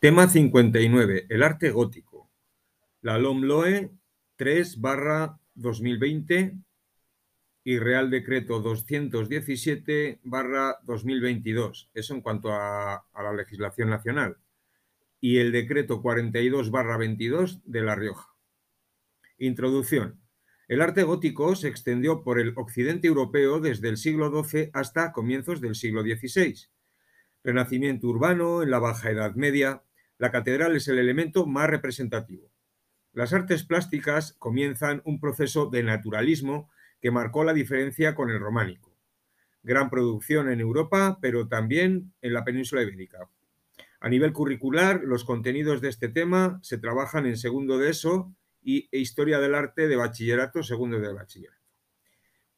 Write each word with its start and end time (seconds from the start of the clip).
Tema 0.00 0.28
59. 0.28 1.26
El 1.28 1.42
arte 1.42 1.70
gótico. 1.72 2.30
La 3.02 3.18
LOMLOE 3.18 3.90
3 4.36 4.80
barra 4.80 5.38
2020 5.56 6.56
y 7.64 7.78
Real 7.78 8.08
Decreto 8.08 8.60
217 8.60 10.20
barra 10.22 10.78
2022. 10.84 11.90
Eso 11.92 12.14
en 12.14 12.22
cuanto 12.22 12.50
a, 12.50 13.04
la 13.14 13.32
legislación 13.34 13.90
nacional. 13.90 14.38
Y 15.20 15.36
el 15.36 15.52
Decreto 15.52 16.00
42 16.00 16.70
barra 16.70 16.96
22 16.96 17.60
de 17.66 17.82
La 17.82 17.94
Rioja. 17.94 18.34
Introducción. 19.36 20.18
El 20.66 20.80
arte 20.80 21.02
gótico 21.02 21.54
se 21.56 21.68
extendió 21.68 22.24
por 22.24 22.40
el 22.40 22.54
occidente 22.56 23.06
europeo 23.06 23.60
desde 23.60 23.90
el 23.90 23.98
siglo 23.98 24.32
XII 24.44 24.70
hasta 24.72 25.12
comienzos 25.12 25.60
del 25.60 25.74
siglo 25.74 26.00
XVI. 26.00 26.54
Renacimiento 27.44 28.06
urbano 28.06 28.62
en 28.62 28.70
la 28.70 28.78
Baja 28.78 29.10
Edad 29.10 29.34
Media, 29.34 29.82
la 30.20 30.30
catedral 30.30 30.76
es 30.76 30.86
el 30.86 30.98
elemento 30.98 31.46
más 31.46 31.70
representativo. 31.70 32.52
Las 33.14 33.32
artes 33.32 33.64
plásticas 33.64 34.34
comienzan 34.38 35.00
un 35.06 35.18
proceso 35.18 35.70
de 35.70 35.82
naturalismo 35.82 36.70
que 37.00 37.10
marcó 37.10 37.42
la 37.42 37.54
diferencia 37.54 38.14
con 38.14 38.28
el 38.28 38.38
románico. 38.38 38.94
Gran 39.62 39.88
producción 39.88 40.50
en 40.50 40.60
Europa, 40.60 41.16
pero 41.22 41.48
también 41.48 42.12
en 42.20 42.34
la 42.34 42.44
península 42.44 42.82
ibérica. 42.82 43.30
A 43.98 44.10
nivel 44.10 44.34
curricular, 44.34 45.00
los 45.02 45.24
contenidos 45.24 45.80
de 45.80 45.88
este 45.88 46.10
tema 46.10 46.60
se 46.62 46.76
trabajan 46.76 47.24
en 47.24 47.38
segundo 47.38 47.78
de 47.78 47.88
ESO 47.88 48.30
y 48.60 48.90
Historia 48.92 49.40
del 49.40 49.54
Arte 49.54 49.88
de 49.88 49.96
Bachillerato, 49.96 50.62
segundo 50.62 51.00
de 51.00 51.14
Bachillerato. 51.14 51.64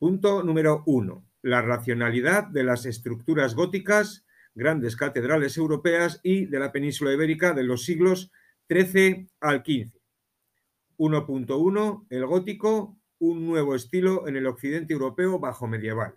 Punto 0.01 0.43
número 0.43 0.83
uno. 0.85 1.25
La 1.43 1.63
racionalidad 1.63 2.43
de 2.49 2.65
las 2.65 2.87
estructuras 2.87 3.55
góticas 3.55 4.25
grandes 4.55 4.97
catedrales 4.97 5.57
europeas 5.57 6.21
y 6.23 6.47
de 6.47 6.59
la 6.59 6.73
península 6.73 7.13
ibérica 7.13 7.53
de 7.53 7.65
los 7.65 7.85
siglos 7.85 8.31
XIII 8.69 9.29
al 9.41 9.65
XV. 9.65 9.93
1.1. 10.99 12.07
El 12.11 12.27
gótico, 12.27 12.97
un 13.19 13.47
nuevo 13.47 13.75
estilo 13.75 14.29
en 14.29 14.37
el 14.37 14.47
occidente 14.47 14.93
europeo 14.93 15.39
bajo 15.39 15.67
medieval. 15.67 16.15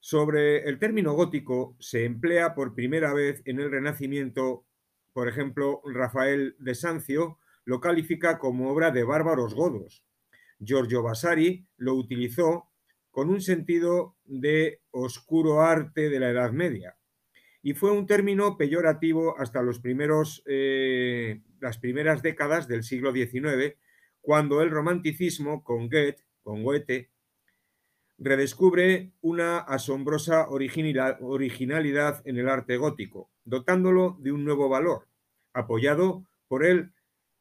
Sobre 0.00 0.68
el 0.68 0.78
término 0.78 1.12
gótico 1.12 1.76
se 1.80 2.04
emplea 2.04 2.54
por 2.54 2.74
primera 2.74 3.12
vez 3.12 3.42
en 3.44 3.60
el 3.60 3.70
Renacimiento, 3.70 4.64
por 5.12 5.28
ejemplo, 5.28 5.82
Rafael 5.84 6.56
de 6.58 6.74
Sancio 6.74 7.38
lo 7.64 7.80
califica 7.80 8.38
como 8.38 8.70
obra 8.70 8.90
de 8.90 9.04
bárbaros 9.04 9.54
godos. 9.54 10.04
Giorgio 10.58 11.02
Vasari 11.02 11.66
lo 11.76 11.94
utilizó 11.94 12.67
con 13.10 13.30
un 13.30 13.40
sentido 13.40 14.16
de 14.24 14.80
oscuro 14.90 15.62
arte 15.62 16.08
de 16.08 16.20
la 16.20 16.30
Edad 16.30 16.52
Media. 16.52 16.96
Y 17.62 17.74
fue 17.74 17.90
un 17.90 18.06
término 18.06 18.56
peyorativo 18.56 19.38
hasta 19.38 19.62
los 19.62 19.80
primeros, 19.80 20.42
eh, 20.46 21.40
las 21.60 21.78
primeras 21.78 22.22
décadas 22.22 22.68
del 22.68 22.84
siglo 22.84 23.12
XIX, 23.12 23.76
cuando 24.20 24.62
el 24.62 24.70
romanticismo 24.70 25.64
con 25.64 25.88
Goethe, 25.88 26.24
con 26.42 26.62
Goethe 26.62 27.10
redescubre 28.18 29.12
una 29.20 29.58
asombrosa 29.58 30.48
originalidad 30.48 32.22
en 32.24 32.36
el 32.36 32.48
arte 32.48 32.76
gótico, 32.76 33.30
dotándolo 33.44 34.16
de 34.20 34.32
un 34.32 34.44
nuevo 34.44 34.68
valor, 34.68 35.06
apoyado 35.52 36.26
por 36.48 36.64
el 36.64 36.92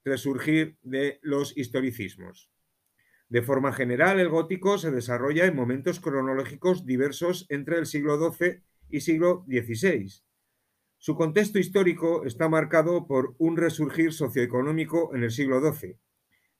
resurgir 0.06 0.78
de 0.84 1.20
los 1.22 1.58
historicismos. 1.58 2.50
De 3.30 3.42
forma 3.42 3.74
general, 3.74 4.20
el 4.20 4.30
gótico 4.30 4.78
se 4.78 4.90
desarrolla 4.90 5.46
en 5.46 5.56
momentos 5.56 6.00
cronológicos 6.00 6.86
diversos 6.86 7.46
entre 7.50 7.78
el 7.78 7.86
siglo 7.86 8.18
XII 8.18 8.62
y 8.90 9.02
siglo 9.02 9.46
XVI. 9.48 10.24
Su 10.98 11.16
contexto 11.16 11.60
histórico 11.60 12.26
está 12.26 12.48
marcado 12.48 13.06
por 13.06 13.36
un 13.38 13.58
resurgir 13.58 14.14
socioeconómico 14.14 15.14
en 15.14 15.24
el 15.24 15.32
siglo 15.32 15.60
XII, 15.60 15.98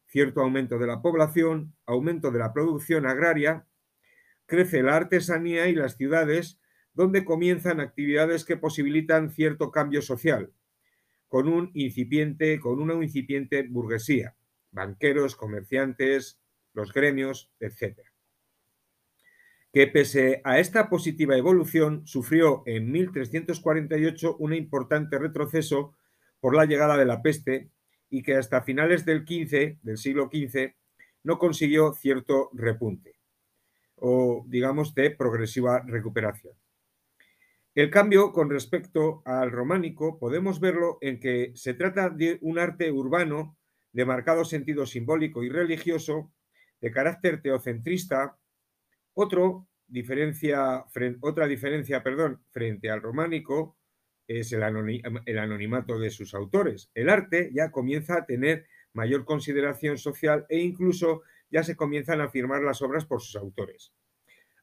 cierto 0.08 0.42
aumento 0.42 0.78
de 0.78 0.88
la 0.88 1.02
población, 1.02 1.74
aumento 1.86 2.32
de 2.32 2.40
la 2.40 2.54
producción 2.54 3.06
agraria, 3.06 3.66
crece 4.46 4.84
la 4.84 4.96
artesanía 4.96 5.70
y 5.70 5.76
las 5.76 5.96
ciudades, 5.96 6.60
donde 6.94 7.24
comienzan 7.24 7.80
actividades 7.80 8.44
que 8.44 8.58
posibilitan 8.58 9.32
cierto 9.32 9.72
cambio 9.72 10.02
social, 10.02 10.52
con 11.28 11.48
un 11.48 11.72
incipiente, 11.74 12.60
con 12.60 12.80
una 12.80 12.94
incipiente 12.96 13.64
burguesía, 13.64 14.36
banqueros, 14.72 15.36
comerciantes, 15.36 16.42
los 16.78 16.94
gremios, 16.94 17.52
etc. 17.60 18.00
Que 19.74 19.88
pese 19.88 20.42
a 20.46 20.60
esta 20.60 20.90
positiva 20.90 21.36
evolución, 21.36 22.06
sufrió 22.06 22.64
en 22.68 22.92
1348 22.92 24.38
un 24.38 24.54
importante 24.54 25.18
retroceso 25.18 25.96
por 26.40 26.56
la 26.56 26.66
llegada 26.66 26.96
de 26.96 27.06
la 27.06 27.22
peste 27.22 27.72
y 28.10 28.22
que 28.22 28.36
hasta 28.36 28.62
finales 28.62 29.06
del, 29.06 29.26
del 29.82 29.98
siglo 29.98 30.30
XV 30.32 30.76
no 31.24 31.40
consiguió 31.40 31.94
cierto 31.94 32.52
repunte 32.54 33.16
o, 33.96 34.46
digamos, 34.48 34.94
de 34.94 35.10
progresiva 35.10 35.84
recuperación. 35.86 36.54
El 37.74 37.90
cambio 37.90 38.32
con 38.32 38.52
respecto 38.52 39.24
al 39.26 39.52
románico 39.52 40.20
podemos 40.20 40.60
verlo 40.60 41.00
en 41.02 41.20
que 41.20 41.52
se 41.56 41.74
trata 41.74 42.10
de 42.10 42.38
un 42.42 42.60
arte 42.60 42.92
urbano 42.92 43.58
de 43.94 44.06
marcado 44.06 44.46
sentido 44.46 44.86
simbólico 44.86 45.44
y 45.44 45.50
religioso 45.50 46.32
de 46.82 46.92
carácter 46.92 47.42
teocentrista, 47.42 48.38
diferencia, 49.88 50.86
otra 51.22 51.48
diferencia 51.48 52.04
perdón, 52.04 52.42
frente 52.52 52.90
al 52.90 53.02
románico 53.02 53.78
es 54.28 54.52
el, 54.52 54.62
anonimato 54.64 56.00
de 56.00 56.10
sus 56.10 56.34
autores. 56.34 56.92
El 56.94 57.10
arte 57.10 57.50
ya 57.54 57.72
comienza 57.72 58.18
a 58.18 58.26
tener 58.26 58.66
mayor 58.94 59.26
consideración 59.26 59.98
social 59.98 60.46
e 60.50 60.60
incluso 60.60 61.22
ya 61.50 61.64
se 61.64 61.78
comienzan 61.78 62.20
a 62.20 62.26
afirmar 62.26 62.62
las 62.62 62.82
obras 62.82 63.06
por 63.06 63.22
sus 63.22 63.38
autores. 63.38 63.94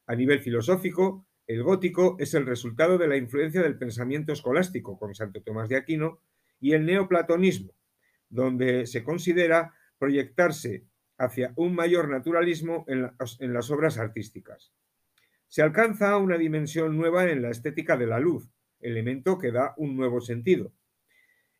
A 0.06 0.14
nivel 0.14 0.40
filosófico, 0.40 1.26
el 1.46 1.62
gótico 1.62 2.16
es 2.18 2.34
el 2.34 2.46
resultado 2.46 2.98
de 2.98 3.08
la 3.08 3.16
influencia 3.16 3.62
del 3.62 3.78
pensamiento 3.78 4.32
escolástico 4.32 4.98
con 4.98 5.14
Santo 5.14 5.42
Tomás 5.42 5.68
de 5.68 5.76
Aquino 5.76 6.20
y 6.60 6.72
el 6.72 6.84
neoplatonismo, 6.84 7.72
donde 8.28 8.86
se 8.86 9.02
considera 9.02 9.74
proyectarse 9.98 10.84
hacia 11.18 11.52
un 11.56 11.74
mayor 11.74 12.08
naturalismo 12.08 12.84
en, 12.88 13.12
las 13.52 13.70
obras 13.70 13.98
artísticas. 13.98 14.72
Se 15.48 15.62
alcanza 15.62 16.16
una 16.16 16.38
dimensión 16.38 16.96
nueva 16.96 17.30
en 17.30 17.42
la 17.42 17.50
estética 17.50 17.96
de 17.96 18.06
la 18.06 18.18
luz, 18.18 18.50
elemento 18.80 19.38
que 19.38 19.52
da 19.52 19.74
un 19.76 19.96
nuevo 19.96 20.20
sentido. 20.20 20.72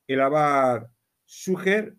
El 0.06 0.20
abad 0.20 0.88
Suger 1.24 1.96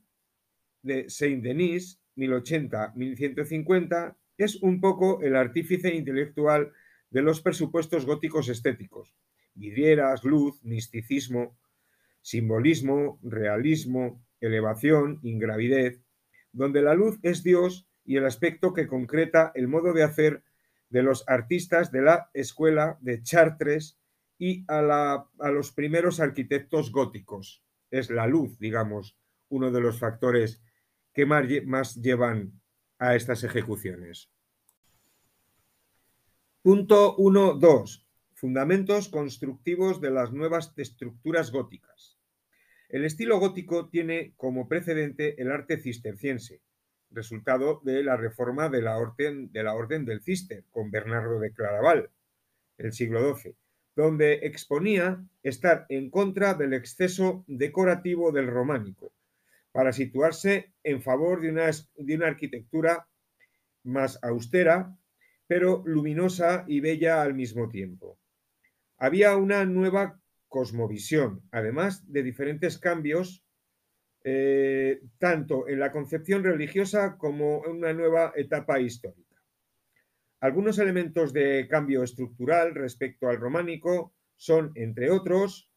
de 0.81 1.09
Saint-Denis, 1.09 2.01
1080-1150, 2.15 4.15
es 4.37 4.61
un 4.61 4.81
poco 4.81 5.21
el 5.21 5.35
artífice 5.35 5.95
intelectual 5.95 6.73
de 7.09 7.21
los 7.21 7.41
presupuestos 7.41 8.05
góticos 8.05 8.49
estéticos. 8.49 9.15
Vidrieras, 9.53 10.23
luz, 10.23 10.61
misticismo, 10.63 11.57
simbolismo, 12.21 13.19
realismo, 13.23 14.23
elevación, 14.41 15.19
ingravidez, 15.23 16.04
donde 16.55 16.81
la 16.81 16.93
luz 16.93 17.19
es 17.21 17.43
Dios 17.43 17.87
y 18.05 18.15
el 18.15 18.25
aspecto 18.25 18.73
que 18.73 18.87
concreta 18.87 19.51
el 19.55 19.67
modo 19.67 19.93
de 19.93 20.03
hacer 20.03 20.43
de 20.89 21.03
los 21.03 21.23
artistas 21.27 21.91
de 21.91 22.01
la 22.01 22.29
escuela 22.33 22.97
de 23.01 23.21
Chartres 23.21 23.99
y 24.37 24.63
a, 24.67 25.27
los 25.51 25.71
primeros 25.71 26.19
arquitectos 26.19 26.91
góticos. 26.91 27.63
Es 27.91 28.09
la 28.09 28.27
luz, 28.27 28.57
digamos, 28.57 29.17
uno 29.49 29.71
de 29.71 29.81
los 29.81 29.99
factores 29.99 30.61
que 31.13 31.25
más, 31.25 31.45
más 31.65 31.95
llevan 31.95 32.61
a 32.99 33.15
estas 33.15 33.43
ejecuciones. 33.43 34.31
Punto 36.61 37.17
1.2. 37.17 38.05
Fundamentos 38.33 39.09
constructivos 39.09 39.99
de 40.01 40.11
las 40.11 40.31
nuevas 40.31 40.73
estructuras 40.77 41.51
góticas. 41.51 42.14
El 42.89 43.03
estilo 43.03 43.39
gótico 43.39 43.89
tiene 43.89 44.33
como 44.37 44.67
precedente 44.67 45.41
el 45.41 45.51
arte 45.51 45.77
cisterciense, 45.77 46.61
resultado 47.09 47.81
de 47.83 48.03
la 48.03 48.17
reforma 48.17 48.69
de 48.69 48.81
la 48.81 48.97
orden, 48.97 50.05
del 50.05 50.21
Cister 50.21 50.63
con 50.71 50.91
Bernardo 50.91 51.39
de 51.39 51.51
Claraval, 51.51 52.09
el 52.77 52.93
siglo 52.93 53.35
XII, 53.35 53.55
donde 53.95 54.33
exponía 54.43 55.23
estar 55.41 55.85
en 55.89 56.09
contra 56.09 56.53
del 56.53 56.73
exceso 56.73 57.43
decorativo 57.47 58.31
del 58.31 58.47
románico, 58.47 59.11
para 59.71 59.91
situarse 59.91 60.73
en 60.83 61.01
favor 61.01 61.41
de 61.41 61.49
una, 61.49 61.69
de 61.97 62.15
una 62.15 62.27
arquitectura 62.27 63.07
más 63.83 64.19
austera, 64.23 64.95
pero 65.47 65.83
luminosa 65.85 66.65
y 66.67 66.79
bella 66.79 67.21
al 67.21 67.33
mismo 67.33 67.69
tiempo. 67.69 68.17
Había 68.97 69.35
una 69.35 69.65
nueva 69.65 70.19
cosmovisión, 70.55 71.41
además 71.51 72.09
de 72.09 72.23
diferentes 72.23 72.79
cambios, 72.79 73.43
eh, 74.23 75.01
tanto 75.17 75.67
en 75.67 75.81
la 75.81 75.91
concepción 75.91 76.45
religiosa 76.45 77.17
como 77.17 77.65
en 77.65 77.73
una 77.73 77.91
nueva 77.91 78.31
etapa 78.37 78.79
histórica. 78.79 79.35
Algunos 80.39 80.79
elementos 80.79 81.33
de 81.33 81.67
cambio 81.69 82.03
estructural 82.03 82.73
respecto 82.73 83.27
al 83.27 83.35
románico 83.35 84.13
son, 84.37 84.71
entre 84.75 85.11
otros, 85.11 85.69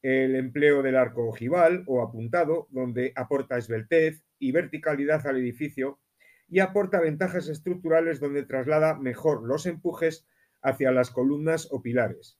el 0.00 0.36
empleo 0.36 0.82
del 0.82 0.96
arco 0.96 1.28
ojival 1.28 1.84
o 1.86 2.00
apuntado, 2.00 2.66
donde 2.70 3.12
aporta 3.16 3.58
esbeltez 3.58 4.24
y 4.38 4.52
verticalidad 4.52 5.26
al 5.26 5.36
edificio 5.36 6.00
y 6.48 6.60
aporta 6.60 6.98
ventajas 6.98 7.48
estructurales 7.48 8.20
donde 8.20 8.46
traslada 8.46 8.98
mejor 8.98 9.46
los 9.46 9.66
empujes 9.66 10.26
hacia 10.62 10.92
las 10.92 11.10
columnas 11.10 11.68
o 11.70 11.82
pilares. 11.82 12.38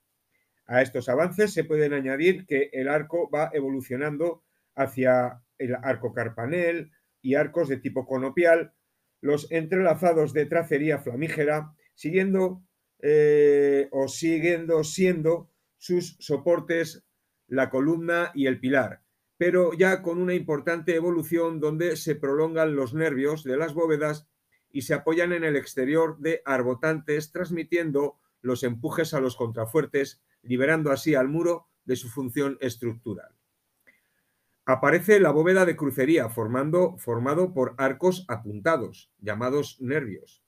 A 0.66 0.82
estos 0.82 1.08
avances 1.08 1.52
se 1.52 1.64
pueden 1.64 1.92
añadir 1.92 2.46
que 2.46 2.70
el 2.72 2.88
arco 2.88 3.30
va 3.30 3.50
evolucionando 3.52 4.42
hacia 4.74 5.42
el 5.58 5.74
arco 5.74 6.12
carpanel 6.12 6.90
y 7.20 7.34
arcos 7.34 7.68
de 7.68 7.76
tipo 7.76 8.06
conopial, 8.06 8.72
los 9.20 9.50
entrelazados 9.50 10.32
de 10.32 10.46
tracería 10.46 10.98
flamígera, 10.98 11.74
siguiendo 11.94 12.62
eh, 13.00 13.88
o 13.92 14.08
siguiendo 14.08 14.84
siendo 14.84 15.50
sus 15.76 16.16
soportes 16.20 17.04
la 17.46 17.68
columna 17.68 18.30
y 18.34 18.46
el 18.46 18.58
pilar, 18.58 19.02
pero 19.36 19.72
ya 19.74 20.02
con 20.02 20.20
una 20.20 20.34
importante 20.34 20.94
evolución 20.94 21.60
donde 21.60 21.96
se 21.96 22.14
prolongan 22.14 22.74
los 22.74 22.94
nervios 22.94 23.44
de 23.44 23.56
las 23.56 23.74
bóvedas 23.74 24.26
y 24.70 24.82
se 24.82 24.94
apoyan 24.94 25.32
en 25.32 25.44
el 25.44 25.56
exterior 25.56 26.18
de 26.18 26.40
arbotantes, 26.44 27.30
transmitiendo 27.30 28.18
los 28.40 28.62
empujes 28.62 29.14
a 29.14 29.20
los 29.20 29.36
contrafuertes, 29.36 30.22
liberando 30.44 30.92
así 30.92 31.14
al 31.14 31.28
muro 31.28 31.68
de 31.84 31.96
su 31.96 32.08
función 32.08 32.58
estructural. 32.60 33.34
Aparece 34.66 35.20
la 35.20 35.30
bóveda 35.30 35.66
de 35.66 35.76
crucería, 35.76 36.30
formando, 36.30 36.96
formado 36.96 37.52
por 37.52 37.74
arcos 37.76 38.24
apuntados, 38.28 39.10
llamados 39.18 39.78
nervios. 39.80 40.42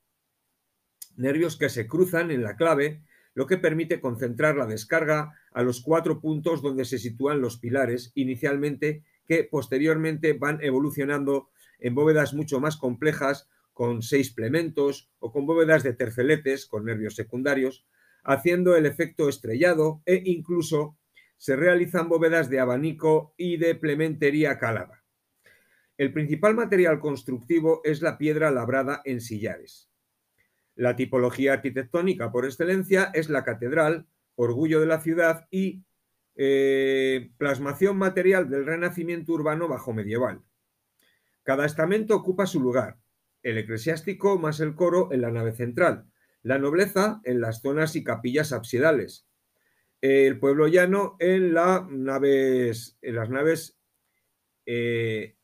Nervios 1.16 1.58
que 1.58 1.68
se 1.68 1.86
cruzan 1.86 2.30
en 2.30 2.42
la 2.42 2.56
clave, 2.56 3.02
lo 3.34 3.46
que 3.46 3.58
permite 3.58 4.00
concentrar 4.00 4.56
la 4.56 4.64
descarga 4.64 5.34
a 5.52 5.62
los 5.62 5.82
cuatro 5.82 6.20
puntos 6.20 6.62
donde 6.62 6.86
se 6.86 6.98
sitúan 6.98 7.42
los 7.42 7.58
pilares 7.58 8.12
inicialmente, 8.14 9.04
que 9.26 9.44
posteriormente 9.44 10.32
van 10.32 10.62
evolucionando 10.62 11.50
en 11.78 11.94
bóvedas 11.94 12.32
mucho 12.32 12.58
más 12.60 12.78
complejas, 12.78 13.48
con 13.74 14.00
seis 14.00 14.32
plementos 14.32 15.10
o 15.18 15.30
con 15.30 15.44
bóvedas 15.44 15.82
de 15.82 15.92
terceletes 15.92 16.64
con 16.64 16.86
nervios 16.86 17.14
secundarios, 17.14 17.84
haciendo 18.26 18.76
el 18.76 18.86
efecto 18.86 19.28
estrellado 19.28 20.02
e 20.04 20.20
incluso 20.24 20.98
se 21.38 21.54
realizan 21.54 22.08
bóvedas 22.08 22.50
de 22.50 22.60
abanico 22.60 23.34
y 23.36 23.56
de 23.56 23.74
plementería 23.74 24.58
calada. 24.58 25.04
El 25.96 26.12
principal 26.12 26.54
material 26.54 26.98
constructivo 26.98 27.80
es 27.84 28.02
la 28.02 28.18
piedra 28.18 28.50
labrada 28.50 29.00
en 29.04 29.20
sillares. 29.20 29.90
La 30.74 30.96
tipología 30.96 31.54
arquitectónica 31.54 32.32
por 32.32 32.44
excelencia 32.44 33.10
es 33.14 33.30
la 33.30 33.44
catedral, 33.44 34.06
orgullo 34.34 34.80
de 34.80 34.86
la 34.86 35.00
ciudad 35.00 35.46
y 35.50 35.84
eh, 36.34 37.30
plasmación 37.38 37.96
material 37.96 38.50
del 38.50 38.66
renacimiento 38.66 39.32
urbano 39.32 39.68
bajo 39.68 39.94
medieval. 39.94 40.42
Cada 41.44 41.64
estamento 41.64 42.16
ocupa 42.16 42.44
su 42.44 42.60
lugar, 42.60 42.98
el 43.42 43.56
eclesiástico 43.56 44.36
más 44.36 44.58
el 44.60 44.74
coro 44.74 45.12
en 45.12 45.20
la 45.22 45.30
nave 45.30 45.52
central, 45.52 46.10
la 46.46 46.60
nobleza 46.60 47.20
en 47.24 47.40
las 47.40 47.60
zonas 47.60 47.96
y 47.96 48.04
capillas 48.04 48.52
absidales, 48.52 49.26
el 50.00 50.38
pueblo 50.38 50.68
llano 50.68 51.16
en, 51.18 51.52
las 51.52 51.90
naves 51.90 53.80
eh, 54.64 55.36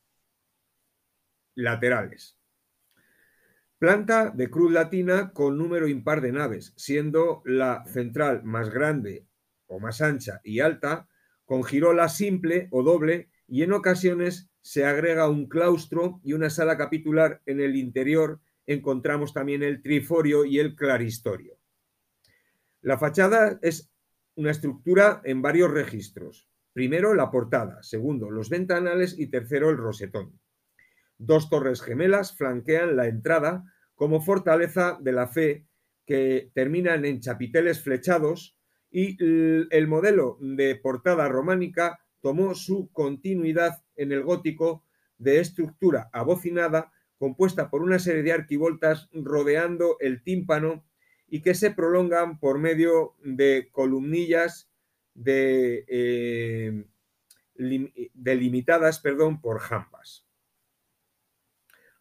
laterales. 1.55 2.39
Planta 3.77 4.29
de 4.29 4.49
cruz 4.49 4.71
latina 4.71 5.33
con 5.33 5.57
número 5.57 5.89
impar 5.89 6.21
de 6.21 6.31
naves, 6.31 6.71
siendo 6.77 7.41
la 7.43 7.83
central 7.85 8.45
más 8.45 8.69
grande 8.69 9.27
o 9.67 9.81
más 9.81 10.01
ancha 10.01 10.39
y 10.41 10.61
alta, 10.61 11.09
con 11.43 11.65
girola 11.65 12.07
simple 12.07 12.69
o 12.71 12.81
doble, 12.81 13.29
y 13.45 13.63
en 13.63 13.73
ocasiones 13.73 14.49
se 14.61 14.85
agrega 14.85 15.27
un 15.27 15.49
claustro 15.49 16.21
y 16.23 16.31
una 16.31 16.49
sala 16.49 16.77
capitular. 16.77 17.41
En 17.45 17.59
el 17.59 17.75
interior 17.75 18.39
encontramos 18.65 19.33
también 19.33 19.63
el 19.63 19.81
triforio 19.81 20.45
y 20.45 20.59
el 20.59 20.75
claristorio. 20.75 21.57
La 22.81 22.97
fachada 22.97 23.59
es 23.61 23.91
una 24.35 24.51
estructura 24.51 25.21
en 25.23 25.41
varios 25.41 25.71
registros. 25.71 26.49
Primero, 26.73 27.13
la 27.13 27.29
portada, 27.29 27.81
segundo, 27.83 28.31
los 28.31 28.49
ventanales 28.49 29.17
y 29.17 29.27
tercero, 29.27 29.69
el 29.69 29.77
rosetón. 29.77 30.39
Dos 31.17 31.49
torres 31.49 31.81
gemelas 31.81 32.35
flanquean 32.35 32.95
la 32.95 33.07
entrada 33.07 33.63
como 33.95 34.21
fortaleza 34.21 34.97
de 34.99 35.11
la 35.11 35.27
fe 35.27 35.67
que 36.05 36.51
terminan 36.53 37.05
en 37.05 37.21
chapiteles 37.21 37.81
flechados 37.81 38.57
y 38.91 39.17
el 39.23 39.87
modelo 39.87 40.37
de 40.41 40.75
portada 40.75 41.27
románica 41.27 41.99
tomó 42.21 42.55
su 42.55 42.91
continuidad 42.91 43.83
en 43.95 44.11
el 44.11 44.23
gótico 44.23 44.85
de 45.17 45.39
estructura 45.39 46.09
abocinada 46.11 46.91
compuesta 47.17 47.69
por 47.69 47.81
una 47.81 47.99
serie 47.99 48.23
de 48.23 48.33
arquivoltas 48.33 49.09
rodeando 49.13 49.97
el 49.99 50.23
tímpano 50.23 50.85
y 51.27 51.41
que 51.41 51.53
se 51.53 51.71
prolongan 51.71 52.39
por 52.39 52.59
medio 52.59 53.15
de 53.23 53.69
columnillas 53.71 54.69
de, 55.13 55.85
eh, 55.87 56.85
delimitadas 58.13 58.99
perdón, 58.99 59.41
por 59.41 59.59
jambas 59.59 60.27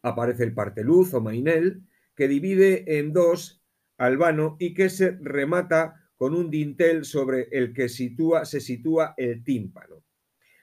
aparece 0.02 0.44
el 0.44 0.52
parteluz 0.52 1.14
o 1.14 1.20
mainel, 1.20 1.82
que 2.14 2.28
divide 2.28 2.98
en 2.98 3.12
dos 3.12 3.62
al 3.96 4.18
vano 4.18 4.56
y 4.58 4.74
que 4.74 4.90
se 4.90 5.12
remata 5.20 6.10
con 6.16 6.34
un 6.34 6.50
dintel 6.50 7.04
sobre 7.04 7.48
el 7.52 7.72
que 7.72 7.88
se 7.88 8.60
sitúa 8.60 9.14
el 9.16 9.42
tímpano. 9.42 10.04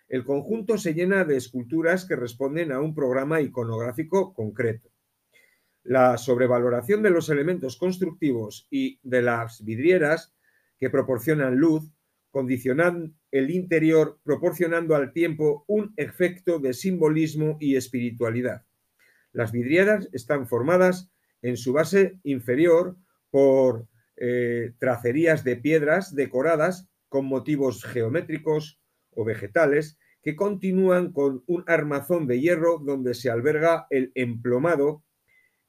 El 0.09 0.25
conjunto 0.25 0.79
se 0.79 0.95
llena 0.95 1.23
de 1.23 1.37
esculturas 1.37 2.05
que 2.05 2.15
responden 2.15 2.71
a 2.71 2.81
un 2.81 2.95
programa 2.95 3.41
iconográfico 3.41 4.33
concreto. 4.33 4.89
La 5.83 6.17
sobrevaloración 6.17 7.03
de 7.03 7.11
los 7.11 7.29
elementos 7.29 7.77
constructivos 7.77 8.67
y 8.71 8.99
de 9.03 9.21
las 9.21 9.63
vidrieras 9.63 10.33
que 10.79 10.89
proporcionan 10.89 11.57
luz 11.57 11.91
condicionan 12.31 13.15
el 13.31 13.51
interior 13.51 14.19
proporcionando 14.23 14.95
al 14.95 15.13
tiempo 15.13 15.63
un 15.67 15.93
efecto 15.95 16.57
de 16.59 16.73
simbolismo 16.73 17.57
y 17.59 17.75
espiritualidad. 17.75 18.65
Las 19.31 19.51
vidrieras 19.51 20.09
están 20.11 20.47
formadas 20.47 21.11
en 21.43 21.55
su 21.55 21.71
base 21.71 22.19
inferior 22.23 22.97
por 23.29 23.87
eh, 24.17 24.73
tracerías 24.79 25.43
de 25.43 25.55
piedras 25.55 26.15
decoradas 26.15 26.89
con 27.09 27.25
motivos 27.25 27.83
geométricos 27.83 28.79
o 29.11 29.25
vegetales 29.25 29.97
que 30.21 30.35
continúan 30.35 31.11
con 31.11 31.43
un 31.47 31.63
armazón 31.67 32.27
de 32.27 32.39
hierro 32.39 32.79
donde 32.79 33.13
se 33.13 33.29
alberga 33.29 33.87
el 33.89 34.11
emplomado 34.15 35.03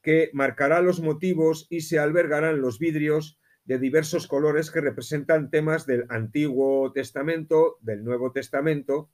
que 0.03 0.31
marcará 0.33 0.81
los 0.81 1.01
motivos 1.01 1.67
y 1.71 1.83
se 1.83 1.99
albergarán 1.99 2.61
los 2.61 2.79
vidrios 2.79 3.39
de 3.65 3.79
diversos 3.79 4.27
colores 4.27 4.71
que 4.71 4.81
representan 4.81 5.51
temas 5.51 5.87
del 5.87 6.07
Antiguo 6.09 6.91
Testamento, 6.93 7.79
del 7.83 8.03
Nuevo 8.03 8.33
Testamento, 8.33 9.11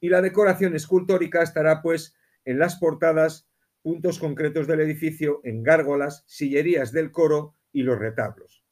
y 0.00 0.08
la 0.08 0.22
decoración 0.22 0.74
escultórica 0.74 1.42
estará 1.42 1.82
pues 1.82 2.16
en 2.44 2.58
las 2.58 2.76
portadas 2.76 3.48
puntos 3.82 4.18
concretos 4.18 4.66
del 4.66 4.80
edificio 4.80 5.40
en 5.44 5.62
gárgolas, 5.62 6.24
sillerías 6.26 6.90
del 6.90 7.12
coro 7.12 7.54
y 7.70 7.82
los 7.82 7.98
retablos. 7.98 8.63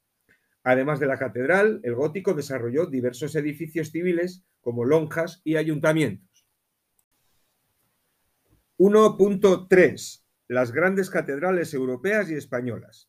Además 0.64 1.00
de 1.00 1.06
la 1.06 1.18
catedral, 1.18 1.80
el 1.82 1.94
gótico 1.94 2.34
desarrolló 2.34 2.86
diversos 2.86 3.34
edificios 3.34 3.90
civiles 3.90 4.44
como 4.60 4.84
lonjas 4.84 5.40
y 5.44 5.56
ayuntamientos. 5.56 6.46
1.3. 8.78 10.22
Las 10.48 10.72
grandes 10.72 11.10
catedrales 11.10 11.74
europeas 11.74 12.30
y 12.30 12.34
españolas. 12.34 13.08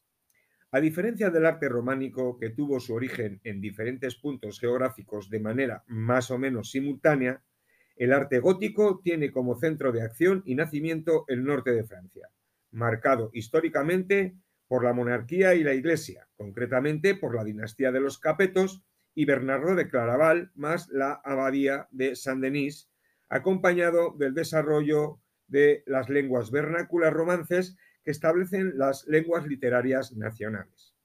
A 0.72 0.80
diferencia 0.80 1.30
del 1.30 1.46
arte 1.46 1.70
románico, 1.70 2.38
que 2.40 2.50
tuvo 2.50 2.80
su 2.80 2.96
origen 2.96 3.40
en 3.44 3.62
diferentes 3.62 4.16
puntos 4.16 4.60
geográficos 4.60 5.30
de 5.30 5.40
manera 5.40 5.84
más 5.88 6.32
o 6.32 6.40
menos 6.40 6.72
simultánea, 6.72 7.44
el 7.96 8.12
arte 8.12 8.40
gótico 8.40 9.00
tiene 9.04 9.32
como 9.32 9.56
centro 9.56 9.92
de 9.92 10.02
acción 10.02 10.42
y 10.46 10.56
nacimiento 10.56 11.26
el 11.28 11.44
norte 11.44 11.72
de 11.72 11.84
Francia, 11.84 12.30
marcado 12.72 13.30
históricamente 13.34 14.36
por 14.68 14.84
la 14.84 14.94
monarquía 14.94 15.56
y 15.56 15.64
la 15.64 15.74
iglesia, 15.74 16.28
concretamente 16.36 17.16
por 17.16 17.36
la 17.36 17.44
dinastía 17.44 17.92
de 17.92 18.00
los 18.00 18.20
Capetos 18.20 18.84
y 19.16 19.26
Bernardo 19.26 19.76
de 19.76 19.88
Claraval, 19.88 20.52
más 20.56 20.90
la 20.90 21.22
abadía 21.24 21.88
de 21.92 22.16
Saint-Denis, 22.16 22.90
acompañado 23.30 24.16
del 24.18 24.34
desarrollo 24.34 25.22
de 25.48 25.84
las 25.86 26.10
lenguas 26.10 26.52
vernáculas 26.52 27.14
romances 27.14 27.78
que 28.04 28.12
establecen 28.12 28.78
las 28.78 29.06
lenguas 29.08 29.48
literarias 29.48 30.14
nacionales. 30.14 30.96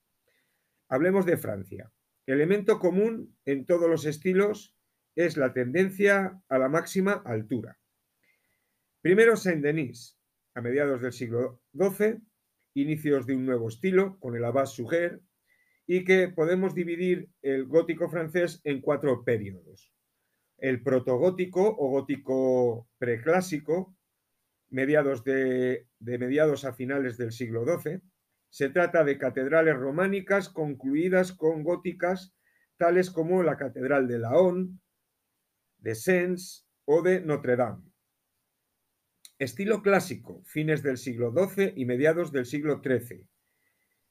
Hablemos 0.89 1.27
de 1.27 1.37
Francia. 1.37 1.93
Elemento 2.27 2.79
común 2.79 3.37
en 3.45 3.67
todos 3.67 3.89
los 3.89 4.05
estilos 4.05 4.77
es 5.15 5.37
la 5.37 5.53
tendencia 5.53 6.41
a 6.49 6.59
la 6.59 6.69
máxima 6.69 7.23
altura. 7.25 7.79
Primero 9.01 9.37
Saint-Denis, 9.37 10.19
a 10.55 10.61
mediados 10.61 11.01
del 11.03 11.13
siglo 11.13 11.63
XII, 11.73 12.21
inicios 12.83 13.27
de 13.27 13.37
un 13.37 13.47
nuevo 13.47 13.69
estilo 13.69 14.19
con 14.19 14.37
el 14.37 14.45
Abbas 14.45 14.73
Suger, 14.75 15.21
y 15.87 16.05
que 16.05 16.29
podemos 16.29 16.75
dividir 16.75 17.31
el 17.41 17.67
gótico 17.67 18.11
francés 18.11 18.61
en 18.65 18.81
cuatro 18.83 19.25
periodos. 19.25 19.93
el 20.59 20.83
protogótico 20.83 21.63
o 21.79 21.89
gótico 21.89 22.89
preclásico, 22.99 23.97
mediados 24.71 25.23
de, 25.23 25.87
de 26.01 26.19
mediados 26.19 26.65
a 26.65 26.75
finales 26.75 27.17
del 27.17 27.31
siglo 27.31 27.65
XII. 27.65 28.01
Se 28.51 28.69
trata 28.69 29.05
de 29.05 29.19
catedrales 29.19 29.77
románicas 29.77 30.49
concluidas 30.49 31.33
con 31.33 31.63
góticas 31.63 32.35
tales 32.77 33.11
como 33.11 33.43
la 33.43 33.57
Catedral 33.57 34.09
de 34.09 34.19
Laon, 34.19 34.81
de 35.79 35.95
Sens 35.95 36.67
o 36.85 37.03
de 37.03 37.21
Notre 37.21 37.57
Dame. 37.57 37.88
Estilo 39.39 39.83
clásico, 39.83 40.43
fines 40.45 40.83
del 40.83 40.99
siglo 40.99 41.33
XII 41.33 41.75
y 41.77 41.85
mediados 41.85 42.33
del 42.33 42.45
siglo 42.45 42.83
XIII, 42.83 43.25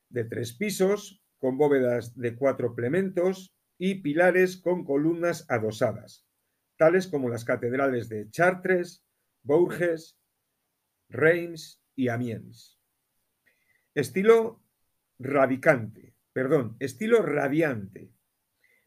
de 0.08 0.24
tres 0.24 0.54
pisos, 0.54 1.22
con 1.38 1.58
bóvedas 1.58 2.16
de 2.16 2.38
cuatro 2.38 2.76
plementos 2.76 3.54
y 3.78 3.96
pilares 3.96 4.56
con 4.56 4.86
columnas 4.86 5.46
adosadas, 5.50 6.26
tales 6.78 7.08
como 7.08 7.28
las 7.28 7.44
catedrales 7.44 8.08
de 8.08 8.30
Chartres, 8.30 9.04
Bourges, 9.44 10.18
Reims 11.10 11.84
y 11.94 12.08
Amiens. 12.08 12.80
Estilo 13.96 14.64
radicante, 15.20 16.16
perdón, 16.32 16.78
estilo 16.80 17.22
radiante, 17.22 18.14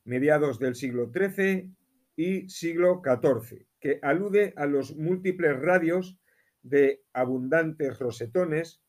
mediados 0.04 0.58
del 0.58 0.74
siglo 0.74 1.12
XIII 1.12 1.76
y 2.16 2.48
siglo 2.48 3.02
XIV, 3.04 3.66
que 3.78 3.98
alude 4.00 4.54
a 4.56 4.64
los 4.64 4.96
múltiples 4.96 5.60
radios 5.60 6.19
de 6.62 7.02
abundantes 7.12 7.98
rosetones, 7.98 8.82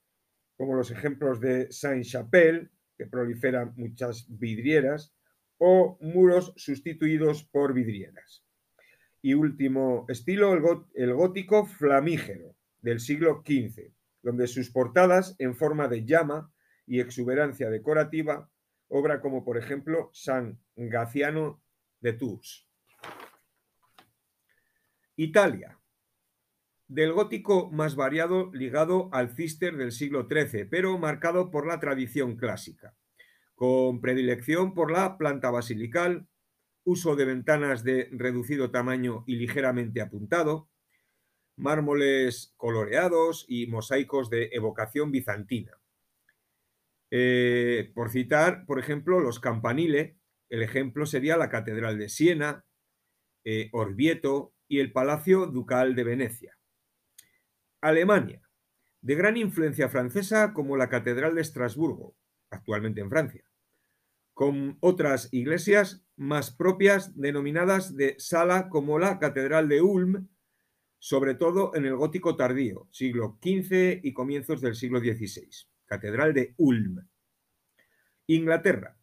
como 0.57 0.75
los 0.75 0.91
ejemplos 0.91 1.39
de 1.39 1.71
Saint-Chapelle, 1.71 2.69
que 2.97 3.07
proliferan 3.07 3.73
muchas 3.75 4.25
vidrieras, 4.29 5.13
o 5.57 5.97
muros 6.01 6.53
sustituidos 6.55 7.43
por 7.43 7.73
vidrieras. 7.73 8.43
Y 9.21 9.35
último 9.35 10.05
estilo, 10.09 10.53
el, 10.95 11.13
gótico 11.13 11.65
flamígero 11.67 12.55
del 12.81 12.99
siglo 12.99 13.43
XV, 13.45 13.93
donde 14.23 14.47
sus 14.47 14.71
portadas 14.71 15.35
en 15.37 15.55
forma 15.55 15.87
de 15.87 16.03
llama 16.03 16.51
y 16.87 16.99
exuberancia 16.99 17.69
decorativa, 17.69 18.49
obra 18.87 19.21
como 19.21 19.43
por 19.45 19.57
ejemplo 19.57 20.09
San 20.13 20.59
Gaciano 20.75 21.61
de 21.99 22.13
Tours. 22.13 22.67
Italia, 25.15 25.79
del 26.91 27.13
gótico 27.13 27.71
más 27.71 27.95
variado 27.95 28.51
ligado 28.53 29.07
al 29.13 29.29
cister 29.29 29.77
del 29.77 29.93
siglo 29.93 30.27
XIII, 30.29 30.65
pero 30.65 30.97
marcado 30.97 31.49
por 31.49 31.65
la 31.65 31.79
tradición 31.79 32.35
clásica, 32.35 32.97
con 33.55 34.01
predilección 34.01 34.73
por 34.73 34.91
la 34.91 35.17
planta 35.17 35.49
basilical, 35.51 36.27
uso 36.83 37.15
de 37.15 37.23
ventanas 37.23 37.85
de 37.85 38.09
reducido 38.11 38.71
tamaño 38.71 39.23
y 39.25 39.37
ligeramente 39.37 40.01
apuntado, 40.01 40.69
mármoles 41.55 42.53
coloreados 42.57 43.45
y 43.47 43.67
mosaicos 43.67 44.29
de 44.29 44.49
evocación 44.51 45.11
bizantina. 45.11 45.79
Eh, 47.09 47.89
por 47.95 48.09
citar, 48.09 48.65
por 48.65 48.79
ejemplo, 48.79 49.21
los 49.21 49.39
campanile, 49.39 50.17
el 50.49 50.61
ejemplo 50.61 51.05
sería 51.05 51.37
la 51.37 51.49
Catedral 51.49 51.97
de 51.97 52.09
Siena, 52.09 52.65
eh, 53.45 53.69
Orvieto 53.71 54.53
y 54.67 54.79
el 54.79 54.91
Palacio 54.91 55.45
Ducal 55.45 55.95
de 55.95 56.03
Venecia. 56.03 56.57
Alemania, 57.81 58.41
de 59.01 59.15
gran 59.15 59.37
influencia 59.37 59.89
francesa 59.89 60.53
como 60.53 60.77
la 60.77 60.89
Catedral 60.89 61.35
de 61.35 61.41
Estrasburgo, 61.41 62.15
actualmente 62.51 63.01
en 63.01 63.09
Francia, 63.09 63.43
con 64.33 64.77
otras 64.79 65.29
iglesias 65.31 66.05
más 66.15 66.51
propias 66.51 67.17
denominadas 67.19 67.95
de 67.95 68.15
sala 68.19 68.69
como 68.69 68.99
la 68.99 69.19
Catedral 69.19 69.67
de 69.67 69.81
Ulm, 69.81 70.29
sobre 70.99 71.33
todo 71.33 71.75
en 71.75 71.85
el 71.85 71.95
gótico 71.95 72.35
tardío, 72.35 72.87
siglo 72.91 73.39
XV 73.41 74.01
y 74.03 74.13
comienzos 74.13 74.61
del 74.61 74.75
siglo 74.75 74.99
XVI. 74.99 75.49
Catedral 75.85 76.33
de 76.33 76.53
Ulm. 76.57 77.07
Inglaterra, 78.27 78.97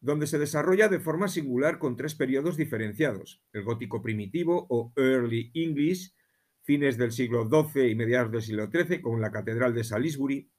donde 0.00 0.26
se 0.26 0.38
desarrolla 0.38 0.88
de 0.88 0.98
forma 0.98 1.28
singular 1.28 1.78
con 1.78 1.94
tres 1.94 2.14
periodos 2.14 2.56
diferenciados, 2.56 3.42
el 3.52 3.64
gótico 3.64 4.02
primitivo 4.02 4.66
o 4.70 4.92
Early 4.96 5.52
English, 5.54 6.14
fines 6.62 6.96
del 6.96 7.12
siglo 7.12 7.48
XII 7.48 7.90
y 7.90 7.94
mediados 7.94 8.30
del 8.32 8.42
siglo 8.42 8.70
XIII, 8.70 9.00
con 9.00 9.20
la 9.20 9.30
Catedral 9.30 9.74
de 9.74 9.84
Salisbury, 9.84 10.50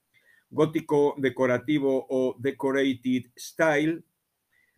gótico 0.49 1.15
decorativo 1.17 2.05
o 2.09 2.35
Decorated 2.39 3.31
Style, 3.37 4.03